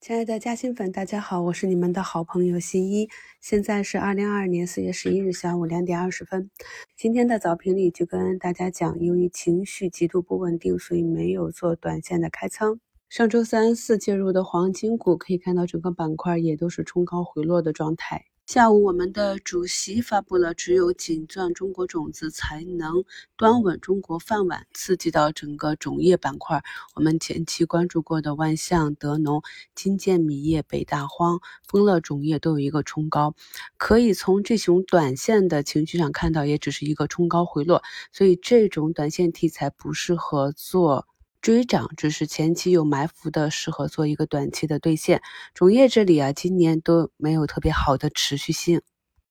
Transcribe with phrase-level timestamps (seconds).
[0.00, 3.06] 亲爱的嘉兴粉，大家好，我是你们的好朋友新一。
[3.38, 6.50] 现在是二零二二年四月十一日下午两点二十分。
[6.96, 12.80] 今天的早评里就跟大家讲，由于情绪极度不稳定，所以没有做短线的开仓。
[13.10, 18.24] 上周三四介入的黄金股，可以看到整个板块也都是冲高回落的状态。
[18.52, 23.04] 下午，我们的主席发布了“只有紧攥中国种子，才能
[23.36, 26.60] 端稳中国饭碗”，刺激到整个种业板块。
[26.96, 29.40] 我们前期关注过的万象、德农、
[29.76, 31.38] 金建米业、北大荒、
[31.68, 33.36] 丰乐种业都有一个冲高。
[33.76, 41.06] 可以从这种短线的情绪上看到，也只是一个冲高回落，所以这种短线题材不适合做。
[41.40, 45.22] 追涨只是前期有埋伏的，适合做一个短期的兑现。
[45.54, 48.80] 种业这里啊，今年都没有特别好的持续性。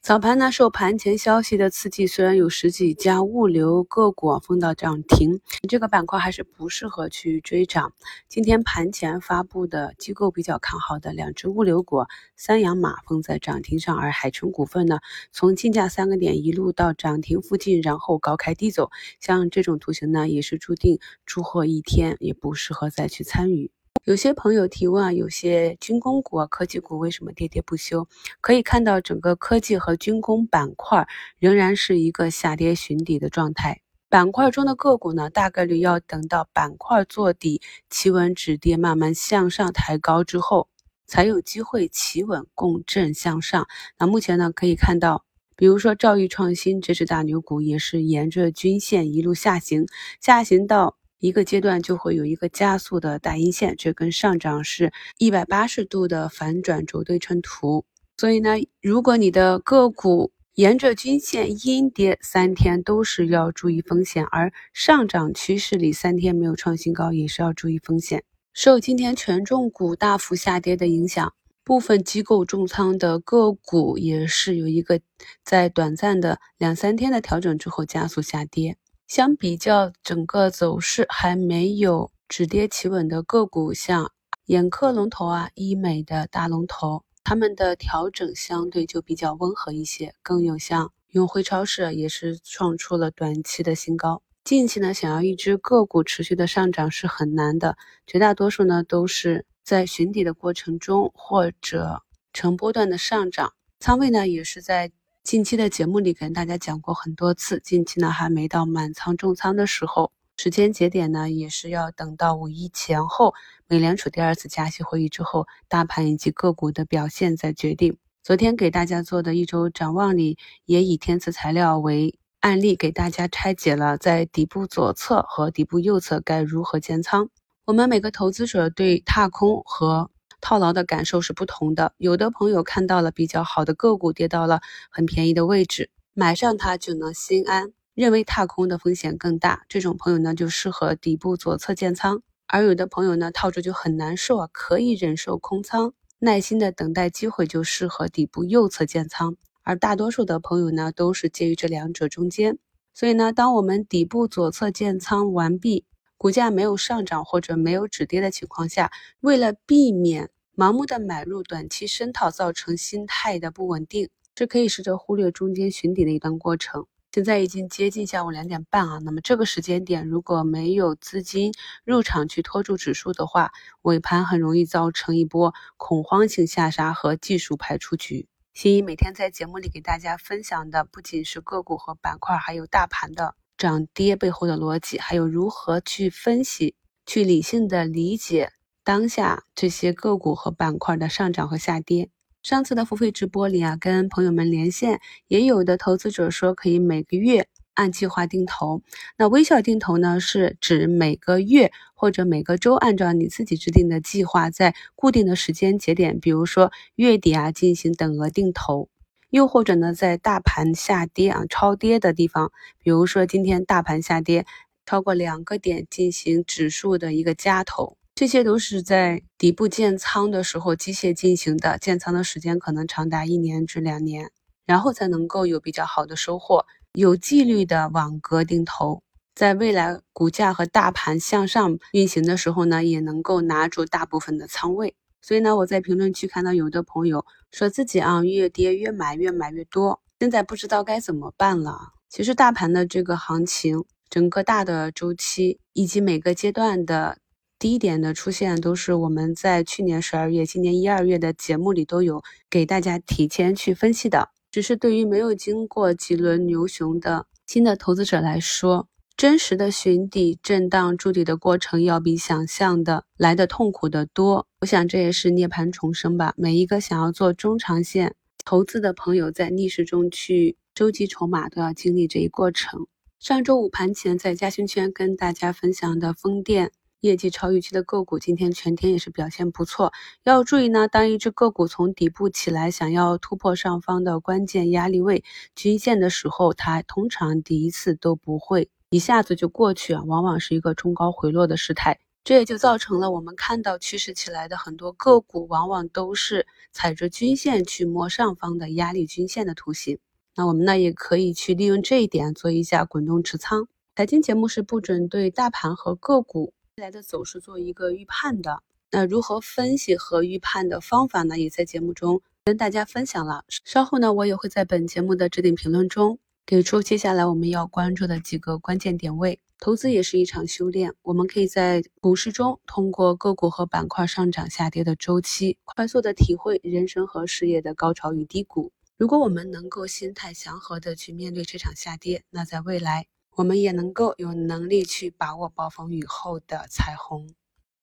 [0.00, 7.92] 早盘呢，受盘前消息的刺激，虽然有十几家物流个股封到涨停，这个板块还是不适合去追涨。
[8.28, 12.04] 今天盘前发布的机构比较看好的两只物流股，
[12.36, 23.70] 三洋马封在涨停上，而海城股份呢，从竞价三个点一路到涨停附近，然后高开低走，像这种图形呢，也是注定出货一天，也不适合再去参与。
[24.08, 28.08] 有些朋友提问啊，有些军工股啊、科技股为什么跌跌不休？
[28.40, 31.06] 可以看到，整个科技和军工板块
[31.38, 33.82] 仍然是一个下跌寻底的状态。
[34.08, 40.70] 板块中的个股呢，大概率要等到板块做底、企稳止跌、慢慢向上抬高之后，
[41.06, 43.68] 才有机会企稳共振向上。
[43.98, 49.84] 那目前呢，可以看到，比如说兆易创新这只大牛股，也是沿着均线一路下行，
[50.18, 50.96] 下行到。
[51.20, 57.84] 一个阶段就会有一个加速的大阴线，这根上涨是一百八十度的反转轴对称图。
[58.16, 68.24] 所以呢，如果你的个股沿着均线阴跌三天，都是要注意风险；而上涨趋势里三天没有创新高，也是要注意风险。
[68.52, 71.32] 受今天权重股大幅下跌的影响，
[71.62, 75.00] 部分机构重仓的个股也是有一个
[75.44, 78.76] 在短暂的两三天的调整之后加速下跌。
[79.08, 84.12] 相比较整个走势还没有止跌企稳的个股，像
[84.44, 90.12] 眼科龙头啊、医美的大龙头，他们的调整相对就比较温和一些。
[90.22, 94.20] 更有像永辉超市也是创出了短期的新高。
[94.44, 102.02] 近期呢，想要一只个股持续的上涨是很难的，绝大多数呢都是在寻底的过程中或者
[102.34, 104.92] 成波段的上涨，仓位呢也是在。
[105.28, 113.34] 近期的节目里跟大家讲过很多次，近期呢还没到满仓重仓的时候，时间节点呢也是要等到五一前后，
[113.66, 117.98] 美联储第二次加息会议之后，大盘以及个股的表现再决定。
[118.22, 127.28] 昨天给大家做的一周展望里，也以天赐材料为案例，给大家拆解了在底部左侧和底部右侧该如何建仓。
[127.66, 130.10] 我们每个投资者对踏空和
[130.40, 131.92] 套牢的感受是不同的。
[131.98, 134.60] 有的朋友看到了比较好的个股跌到了
[134.90, 139.64] 很便宜的位置，买上它就能心安，认为踏空的风险更大。
[139.68, 142.22] 这种朋友呢，就适合底部左侧建仓。
[142.46, 149.36] 而有的朋友呢，套住就很难受啊，可以忍受空仓，耐心的等待机会，就适合底部右侧建仓。
[149.62, 152.58] 而大多数的朋友呢，都是介于这两者中间。
[152.94, 155.84] 所以呢，当我们底部左侧建仓完毕。
[156.18, 158.90] 股价没有上涨或者没有止跌的情况下，
[159.20, 166.86] 为了避免盲目的买入、短期深套造成心态的不稳定，是可以试着忽略中间寻底的一段过程。
[167.12, 171.52] 现在已经接近下午两点半啊，那么这个时间点如果没有资金
[171.84, 173.52] 入场去拖住指数的话，
[173.82, 178.28] 尾盘很容易造成一波恐慌性下杀和技术排出局。
[178.52, 183.36] 新一每天在节目里给大家分享的不仅是个股和板块，还有大盘的。
[183.58, 188.52] 涨跌背后的逻辑，还有如何去分析、去理性的理解
[188.84, 192.08] 当下这些个股和板块的上涨和下跌。
[192.40, 198.80] 上次的付费直播里啊，跟朋友们连线，也有的投资者说可以每个月按计划定投。
[199.18, 208.88] 那微笑定投呢，是指每个月或者每个周，按照你自己制定的计划，在固定的时间节点，比如说月底啊，进行等额定投。
[209.30, 212.50] 又或者呢，在大盘下跌啊、超跌的地方，
[212.82, 214.46] 比如说今天大盘下跌
[214.86, 224.30] 超过两个点，进行指数的一个加投，这些都是在底部建仓的时候机械进行的，建仓的时间可能长达一年至两年，
[224.64, 226.64] 然后才能够有比较好的收获。
[226.94, 229.02] 有纪律的网格定投，
[229.34, 234.94] 在未来股价和大盘向上运行的时候呢，也能够拿住大部分的仓位。
[235.20, 241.92] 所以呢，我在评论区看到有的朋友说自己啊越跌越买，越买越多，现在不知道该怎么办了。
[242.08, 247.18] 其实大盘的这个行情，整个大的周期以及每个阶段的
[247.58, 254.30] 低点的出现都是我们在去年十二月、今年一二月的节目里都有给大家提前去分析的。
[254.50, 264.46] 只是对于没有经过几轮牛熊的新的投资者来说，真实的寻底、震荡筑底的过程要比想象的来的痛苦的多。
[264.60, 266.34] 我想这也是涅槃重生吧。
[266.36, 272.86] 每一个想要做中长线投资的朋友，在逆势中去收集筹码，都要经历这一过程。
[273.18, 276.70] 上周五盘前在嘉兴圈跟大家分享的风电。
[277.00, 279.92] 业绩超预期的个股，今天全天也是表现不错。
[280.24, 285.22] 要注意呢，当一只个股从底部起来，想要突破上方的关键压力位
[285.54, 292.00] 均线的时候，它通常第一次都不会一下子就过去啊，往往是一个冲高回落的时态。
[292.24, 299.98] 这也就造成了我们看到趋势起来的很多个股，往往都是踩着均线去摸上方的压力均线的图形。
[300.34, 303.68] 那我们呢，也可以去利用这一点做一下滚动持仓。
[303.96, 306.54] 财经节目是不准对大盘和个股。
[306.76, 311.38] 未来的走势做一个预判的，那如何分析和预判的方法呢？
[311.38, 313.44] 也在节目中跟大家分享了。
[313.48, 316.18] 稍后呢，我也会在本节目的置顶评论中
[316.48, 319.38] 给出接下来我们要关注的几个关键点位。
[319.58, 328.72] 投资也是一场修炼，我们可以在股市中通过个股和板块上涨下跌的周期，快速的体会人生和事业的高潮与低谷。
[328.96, 333.08] 如果我们能够心态祥和的去面对这场下跌，那在未来。
[333.36, 337.28] 我们也能够有能力去把握暴风雨后的彩虹。